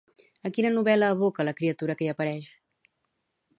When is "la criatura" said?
1.47-1.97